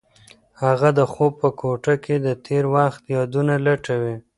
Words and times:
هغه 0.63 0.89
د 0.99 1.01
خوب 1.11 1.31
په 1.41 1.49
کوټه 1.59 1.95
کې 2.03 2.15
د 2.25 2.27
تېر 2.45 2.63
وخت 2.75 3.01
یادونه 3.17 3.53
لټوي. 3.65 4.15